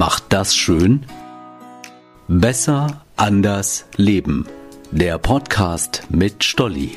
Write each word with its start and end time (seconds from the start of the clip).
macht 0.00 0.32
das 0.32 0.56
schön? 0.56 1.04
Besser, 2.26 3.04
anders, 3.16 3.84
leben. 3.96 4.46
Der 4.90 5.18
Podcast 5.18 6.04
mit 6.08 6.42
Stolli. 6.42 6.96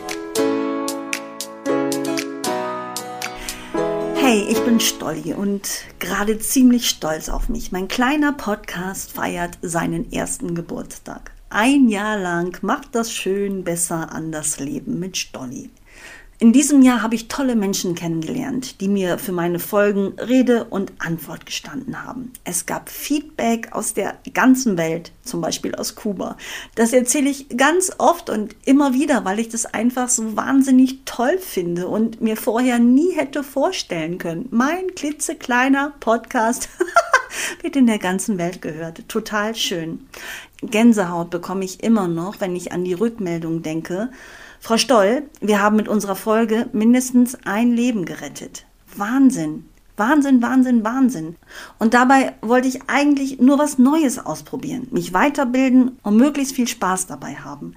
Hey, 4.15 4.45
ich 4.47 4.57
bin 4.61 4.79
Stolli 4.79 5.33
und 5.33 5.67
gerade 5.99 6.39
ziemlich 6.39 6.87
stolz 6.87 7.27
auf 7.27 7.49
mich. 7.49 7.73
Mein 7.73 7.89
kleiner 7.89 8.31
Podcast 8.31 9.11
feiert 9.11 9.57
seinen 9.61 10.09
ersten 10.13 10.55
Geburtstag. 10.55 11.33
Ein 11.49 11.89
Jahr 11.89 12.17
lang 12.17 12.57
macht 12.61 12.95
das 12.95 13.11
schön, 13.11 13.65
besser, 13.65 14.13
anders 14.13 14.61
leben 14.61 14.99
mit 14.99 15.17
Stolli. 15.17 15.71
In 16.43 16.51
diesem 16.51 16.81
Jahr 16.81 17.01
habe 17.01 17.15
ich 17.15 17.29
tolle 17.29 17.55
Menschen 17.55 17.95
kennengelernt, 17.95 18.81
die 18.81 18.89
mir 18.89 19.17
für 19.17 19.31
meine 19.31 19.59
Folgen 19.59 20.19
Rede 20.19 20.65
und 20.65 20.91
Antwort 20.99 21.45
gestanden 21.45 22.03
haben. 22.03 22.33
Es 22.43 22.65
gab 22.65 22.89
Feedback 22.89 23.69
aus 23.71 23.93
der 23.93 24.17
ganzen 24.33 24.77
Welt, 24.77 25.13
zum 25.23 25.39
Beispiel 25.39 25.73
aus 25.73 25.95
Kuba. 25.95 26.35
Das 26.75 26.91
erzähle 26.91 27.29
ich 27.29 27.47
ganz 27.55 27.93
oft 27.97 28.29
und 28.29 28.57
immer 28.65 28.93
wieder, 28.93 29.23
weil 29.23 29.39
ich 29.39 29.47
das 29.47 29.65
einfach 29.65 30.09
so 30.09 30.35
wahnsinnig 30.35 31.05
toll 31.05 31.37
finde 31.37 31.87
und 31.87 32.19
mir 32.19 32.35
vorher 32.35 32.77
nie 32.77 33.13
hätte 33.13 33.41
vorstellen 33.41 34.17
können. 34.17 34.49
Mein 34.51 34.93
klitzekleiner 34.95 35.93
Podcast 36.01 36.67
wird 37.61 37.75
in 37.75 37.87
der 37.87 37.99
ganzen 37.99 38.37
Welt 38.37 38.61
gehört. 38.61 39.07
Total 39.07 39.55
schön. 39.55 40.07
Gänsehaut 40.61 41.29
bekomme 41.29 41.65
ich 41.65 41.83
immer 41.83 42.07
noch, 42.07 42.39
wenn 42.39 42.55
ich 42.55 42.71
an 42.71 42.83
die 42.83 42.93
Rückmeldung 42.93 43.61
denke 43.61 44.09
Frau 44.65 44.77
Stoll, 44.77 45.23
wir 45.41 45.61
haben 45.61 45.75
mit 45.75 45.89
unserer 45.89 46.15
Folge 46.15 46.69
mindestens 46.71 47.37
ein 47.43 47.73
Leben 47.73 48.05
gerettet. 48.05 48.65
Wahnsinn. 48.95 49.65
Wahnsinn, 49.97 50.41
Wahnsinn, 50.41 50.85
Wahnsinn. 50.85 51.35
Und 51.79 51.93
dabei 51.93 52.35
wollte 52.39 52.69
ich 52.69 52.79
eigentlich 52.87 53.41
nur 53.41 53.59
was 53.59 53.77
Neues 53.77 54.19
ausprobieren, 54.25 54.87
mich 54.89 55.11
weiterbilden 55.11 55.99
und 56.01 56.15
möglichst 56.15 56.55
viel 56.55 56.69
Spaß 56.69 57.07
dabei 57.07 57.35
haben. 57.35 57.75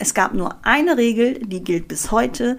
Es 0.00 0.12
gab 0.12 0.34
nur 0.34 0.56
eine 0.64 0.96
Regel, 0.96 1.34
die 1.34 1.62
gilt 1.62 1.86
bis 1.86 2.10
heute. 2.10 2.56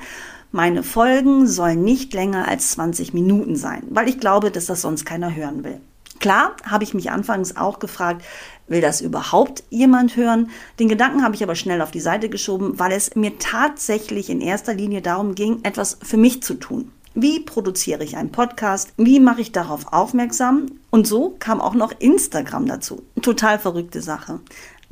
Meine 0.54 0.82
Folgen 0.82 1.46
sollen 1.46 1.84
nicht 1.84 2.14
länger 2.14 2.48
als 2.48 2.72
20 2.72 3.14
Minuten 3.14 3.58
sein, 3.58 3.84
weil 3.90 4.08
ich 4.08 4.22
glaube, 4.22 4.52
dass 4.52 4.68
das 4.68 4.84
sonst 4.84 5.04
keiner 5.04 5.36
hören 5.36 5.66
will. 5.66 5.82
Klar, 6.20 6.56
habe 6.64 6.84
ich 6.84 6.94
mich 6.94 7.12
anfangs 7.12 7.56
auch 7.58 7.80
gefragt, 7.80 8.24
will 8.68 8.82
das 8.82 9.02
überhaupt 9.02 9.64
jemand 9.70 10.16
hören? 10.16 10.50
Den 10.80 10.90
Gedanken 10.90 11.24
habe 11.24 11.36
ich 11.36 11.44
aber 11.44 11.56
schnell 11.56 11.82
auf 11.82 11.92
die 11.92 12.00
Seite 12.00 12.30
geschoben, 12.30 12.80
weil 12.80 12.92
es 12.94 13.16
mir 13.16 13.38
tatsächlich 13.38 14.30
in 14.30 14.42
erster 14.42 14.74
Linie 14.74 15.02
darum 15.02 15.36
ging, 15.36 15.60
etwas 15.64 15.98
für 16.02 16.18
mich 16.18 16.42
zu 16.42 16.56
tun. 16.56 16.92
Wie 17.14 17.40
produziere 17.40 18.04
ich 18.04 18.18
einen 18.18 18.32
Podcast? 18.32 18.92
Wie 18.98 19.22
mache 19.22 19.40
ich 19.40 19.54
darauf 19.54 19.94
aufmerksam? 19.94 20.66
Und 20.90 21.08
so 21.08 21.36
kam 21.40 21.62
auch 21.62 21.74
noch 21.74 21.94
Instagram 22.00 22.66
dazu. 22.66 23.04
Total 23.22 23.58
verrückte 23.58 24.02
Sache. 24.02 24.42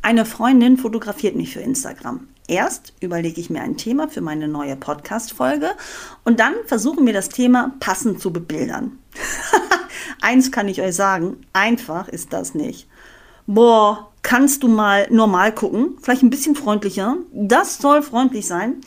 Eine 0.01 0.25
Freundin 0.25 0.77
fotografiert 0.77 1.35
mich 1.35 1.53
für 1.53 1.59
Instagram. 1.59 2.27
Erst 2.47 2.93
überlege 2.99 3.39
ich 3.39 3.49
mir 3.49 3.61
ein 3.61 3.77
Thema 3.77 4.07
für 4.07 4.21
meine 4.21 4.47
neue 4.47 4.75
Podcast-Folge 4.75 5.71
und 6.23 6.39
dann 6.39 6.53
versuchen 6.65 7.05
wir 7.05 7.13
das 7.13 7.29
Thema 7.29 7.73
passend 7.79 8.19
zu 8.19 8.31
bebildern. 8.31 8.99
Eins 10.21 10.51
kann 10.51 10.67
ich 10.67 10.81
euch 10.81 10.95
sagen, 10.95 11.37
einfach 11.53 12.07
ist 12.07 12.33
das 12.33 12.55
nicht. 12.55 12.87
Boah, 13.45 14.11
kannst 14.21 14.63
du 14.63 14.67
mal 14.67 15.07
normal 15.09 15.53
gucken? 15.53 15.97
Vielleicht 16.01 16.23
ein 16.23 16.29
bisschen 16.29 16.55
freundlicher. 16.55 17.17
Das 17.33 17.77
soll 17.77 18.01
freundlich 18.01 18.47
sein. 18.47 18.81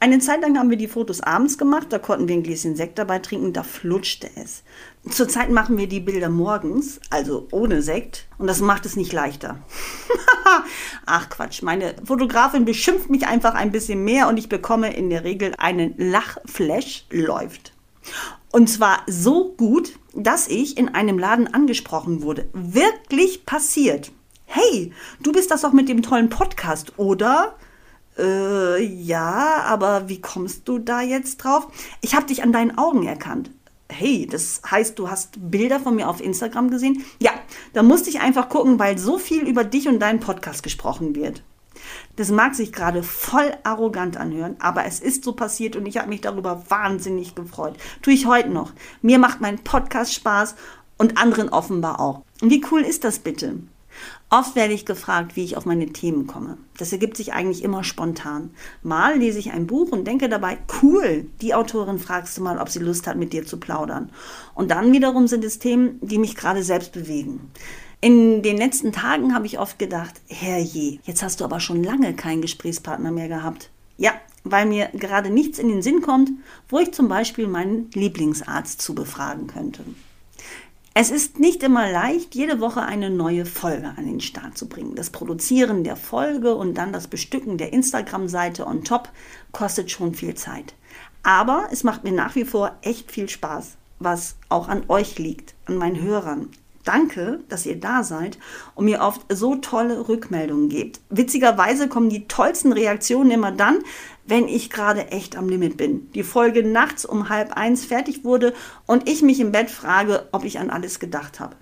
Eine 0.00 0.20
Zeit 0.20 0.42
lang 0.42 0.56
haben 0.56 0.70
wir 0.70 0.76
die 0.76 0.86
Fotos 0.86 1.20
abends 1.20 1.58
gemacht, 1.58 1.88
da 1.90 1.98
konnten 1.98 2.28
wir 2.28 2.36
ein 2.36 2.44
Gläschen 2.44 2.76
Sekt 2.76 3.00
dabei 3.00 3.18
trinken, 3.18 3.52
da 3.52 3.64
flutschte 3.64 4.30
es. 4.36 4.62
Zurzeit 5.10 5.50
machen 5.50 5.76
wir 5.76 5.88
die 5.88 5.98
Bilder 5.98 6.28
morgens, 6.28 7.00
also 7.10 7.48
ohne 7.50 7.82
Sekt, 7.82 8.28
und 8.38 8.46
das 8.46 8.60
macht 8.60 8.86
es 8.86 8.94
nicht 8.94 9.12
leichter. 9.12 9.58
Ach 11.06 11.28
Quatsch, 11.30 11.62
meine 11.62 11.96
Fotografin 12.04 12.64
beschimpft 12.64 13.10
mich 13.10 13.26
einfach 13.26 13.54
ein 13.54 13.72
bisschen 13.72 14.04
mehr 14.04 14.28
und 14.28 14.36
ich 14.36 14.48
bekomme 14.48 14.94
in 14.94 15.10
der 15.10 15.24
Regel 15.24 15.52
einen 15.58 15.94
Lachflash, 15.96 17.06
läuft. 17.10 17.72
Und 18.50 18.68
zwar 18.68 19.02
so 19.06 19.52
gut, 19.56 19.98
dass 20.14 20.48
ich 20.48 20.78
in 20.78 20.88
einem 20.88 21.18
Laden 21.18 21.52
angesprochen 21.52 22.22
wurde. 22.22 22.48
Wirklich 22.52 23.44
passiert. 23.44 24.10
Hey, 24.46 24.92
du 25.20 25.32
bist 25.32 25.50
das 25.50 25.64
auch 25.64 25.72
mit 25.72 25.88
dem 25.88 26.02
tollen 26.02 26.30
Podcast, 26.30 26.98
oder? 26.98 27.56
Äh, 28.18 28.82
ja, 28.82 29.62
aber 29.66 30.08
wie 30.08 30.20
kommst 30.20 30.66
du 30.66 30.78
da 30.78 31.02
jetzt 31.02 31.38
drauf? 31.38 31.68
Ich 32.00 32.14
habe 32.14 32.26
dich 32.26 32.42
an 32.42 32.52
deinen 32.52 32.78
Augen 32.78 33.06
erkannt. 33.06 33.50
Hey, 33.90 34.26
das 34.26 34.62
heißt, 34.68 34.98
du 34.98 35.10
hast 35.10 35.50
Bilder 35.50 35.80
von 35.80 35.94
mir 35.94 36.08
auf 36.08 36.20
Instagram 36.20 36.70
gesehen? 36.70 37.04
Ja, 37.20 37.30
da 37.74 37.82
musste 37.82 38.10
ich 38.10 38.20
einfach 38.20 38.48
gucken, 38.48 38.78
weil 38.78 38.98
so 38.98 39.18
viel 39.18 39.46
über 39.46 39.64
dich 39.64 39.88
und 39.88 40.00
deinen 40.00 40.20
Podcast 40.20 40.62
gesprochen 40.62 41.14
wird. 41.14 41.42
Das 42.18 42.32
mag 42.32 42.56
sich 42.56 42.72
gerade 42.72 43.04
voll 43.04 43.52
arrogant 43.62 44.16
anhören, 44.16 44.56
aber 44.58 44.84
es 44.86 44.98
ist 44.98 45.22
so 45.22 45.34
passiert 45.34 45.76
und 45.76 45.86
ich 45.86 45.98
habe 45.98 46.08
mich 46.08 46.20
darüber 46.20 46.64
wahnsinnig 46.68 47.36
gefreut. 47.36 47.76
Tue 48.02 48.12
ich 48.12 48.26
heute 48.26 48.48
noch. 48.48 48.72
Mir 49.02 49.20
macht 49.20 49.40
mein 49.40 49.60
Podcast 49.60 50.12
Spaß 50.14 50.56
und 50.96 51.16
anderen 51.16 51.48
offenbar 51.48 52.00
auch. 52.00 52.22
Und 52.42 52.50
wie 52.50 52.64
cool 52.72 52.80
ist 52.80 53.04
das 53.04 53.20
bitte? 53.20 53.54
Oft 54.30 54.56
werde 54.56 54.74
ich 54.74 54.84
gefragt, 54.84 55.36
wie 55.36 55.44
ich 55.44 55.56
auf 55.56 55.64
meine 55.64 55.92
Themen 55.92 56.26
komme. 56.26 56.58
Das 56.76 56.90
ergibt 56.90 57.16
sich 57.16 57.34
eigentlich 57.34 57.62
immer 57.62 57.84
spontan. 57.84 58.50
Mal 58.82 59.16
lese 59.16 59.38
ich 59.38 59.52
ein 59.52 59.68
Buch 59.68 59.92
und 59.92 60.04
denke 60.04 60.28
dabei, 60.28 60.58
cool, 60.82 61.26
die 61.40 61.54
Autorin 61.54 62.00
fragst 62.00 62.36
du 62.36 62.42
mal, 62.42 62.58
ob 62.58 62.68
sie 62.68 62.80
Lust 62.80 63.06
hat, 63.06 63.16
mit 63.16 63.32
dir 63.32 63.46
zu 63.46 63.58
plaudern. 63.58 64.10
Und 64.56 64.72
dann 64.72 64.92
wiederum 64.92 65.28
sind 65.28 65.44
es 65.44 65.60
Themen, 65.60 66.00
die 66.02 66.18
mich 66.18 66.34
gerade 66.34 66.64
selbst 66.64 66.92
bewegen. 66.92 67.52
In 68.00 68.42
den 68.42 68.56
letzten 68.56 68.92
Tagen 68.92 69.34
habe 69.34 69.46
ich 69.46 69.58
oft 69.58 69.76
gedacht, 69.76 70.20
herrje, 70.28 71.00
jetzt 71.02 71.24
hast 71.24 71.40
du 71.40 71.44
aber 71.44 71.58
schon 71.58 71.82
lange 71.82 72.14
keinen 72.14 72.42
Gesprächspartner 72.42 73.10
mehr 73.10 73.26
gehabt. 73.26 73.70
Ja, 73.96 74.12
weil 74.44 74.66
mir 74.66 74.88
gerade 74.94 75.30
nichts 75.30 75.58
in 75.58 75.68
den 75.68 75.82
Sinn 75.82 76.00
kommt, 76.00 76.30
wo 76.68 76.78
ich 76.78 76.92
zum 76.92 77.08
Beispiel 77.08 77.48
meinen 77.48 77.90
Lieblingsarzt 77.94 78.80
zu 78.80 78.94
befragen 78.94 79.48
könnte. 79.48 79.82
Es 80.94 81.10
ist 81.10 81.40
nicht 81.40 81.64
immer 81.64 81.90
leicht, 81.90 82.36
jede 82.36 82.60
Woche 82.60 82.82
eine 82.82 83.10
neue 83.10 83.44
Folge 83.44 83.92
an 83.96 84.06
den 84.06 84.20
Start 84.20 84.56
zu 84.56 84.68
bringen. 84.68 84.94
Das 84.94 85.10
Produzieren 85.10 85.82
der 85.82 85.96
Folge 85.96 86.54
und 86.54 86.74
dann 86.74 86.92
das 86.92 87.08
Bestücken 87.08 87.58
der 87.58 87.72
Instagram-Seite 87.72 88.64
on 88.64 88.84
top 88.84 89.08
kostet 89.50 89.90
schon 89.90 90.14
viel 90.14 90.34
Zeit. 90.34 90.74
Aber 91.24 91.68
es 91.72 91.82
macht 91.82 92.04
mir 92.04 92.12
nach 92.12 92.36
wie 92.36 92.44
vor 92.44 92.76
echt 92.82 93.10
viel 93.10 93.28
Spaß, 93.28 93.76
was 93.98 94.36
auch 94.48 94.68
an 94.68 94.84
euch 94.86 95.18
liegt, 95.18 95.54
an 95.66 95.76
meinen 95.76 96.00
Hörern. 96.00 96.50
Danke, 96.88 97.40
dass 97.50 97.66
ihr 97.66 97.78
da 97.78 98.02
seid 98.02 98.38
und 98.74 98.86
mir 98.86 99.02
oft 99.02 99.20
so 99.28 99.56
tolle 99.56 100.08
Rückmeldungen 100.08 100.70
gebt. 100.70 101.02
Witzigerweise 101.10 101.86
kommen 101.86 102.08
die 102.08 102.26
tollsten 102.28 102.72
Reaktionen 102.72 103.30
immer 103.30 103.52
dann, 103.52 103.80
wenn 104.24 104.48
ich 104.48 104.70
gerade 104.70 105.08
echt 105.08 105.36
am 105.36 105.50
Limit 105.50 105.76
bin. 105.76 106.10
Die 106.12 106.22
Folge 106.22 106.66
nachts 106.66 107.04
um 107.04 107.28
halb 107.28 107.52
eins 107.52 107.84
fertig 107.84 108.24
wurde 108.24 108.54
und 108.86 109.06
ich 109.06 109.20
mich 109.20 109.38
im 109.38 109.52
Bett 109.52 109.70
frage, 109.70 110.30
ob 110.32 110.44
ich 110.44 110.60
an 110.60 110.70
alles 110.70 110.98
gedacht 110.98 111.40
habe. 111.40 111.56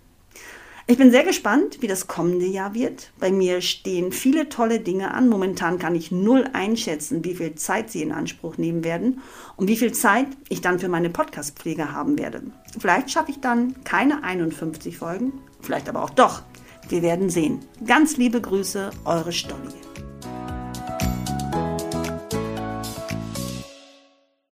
Ich 0.89 0.99
bin 0.99 1.11
sehr 1.11 1.25
gespannt, 1.25 1.79
wie 1.81 1.89
das 1.89 2.07
kommende 2.07 2.47
Jahr 2.47 2.73
wird. 2.73 3.11
Bei 3.19 3.33
mir 3.33 3.61
stehen 3.61 4.13
viele 4.13 4.49
tolle 4.49 4.79
Dinge 4.79 5.13
an. 5.13 5.29
Momentan 5.29 5.81
kann 5.81 5.97
ich 5.97 6.13
null 6.13 6.45
einschätzen, 6.53 7.25
wie 7.25 7.35
viel 7.35 7.57
Zeit 7.57 7.91
sie 7.91 8.03
in 8.03 8.13
Anspruch 8.13 8.57
nehmen 8.57 8.85
werden 8.85 9.21
und 9.57 9.67
wie 9.67 9.77
viel 9.77 9.91
Zeit 9.91 10.29
ich 10.49 10.61
dann 10.61 10.79
für 10.79 10.89
meine 10.89 11.11
Podcast-Pflege 11.11 11.91
haben 11.91 12.21
werde. 12.21 12.43
Vielleicht 12.79 13.11
schaffe 13.11 13.33
ich 13.33 13.41
dann 13.41 13.75
keine 13.83 14.23
51 14.23 14.97
Folgen, 14.97 15.33
vielleicht 15.61 15.89
aber 15.89 16.05
auch 16.05 16.11
doch. 16.11 16.43
Wir 16.89 17.03
werden 17.03 17.31
sehen. 17.31 17.59
Ganz 17.85 18.17
liebe 18.17 18.41
Grüße, 18.41 18.91
eure 19.05 19.33
Stolli. 19.33 19.86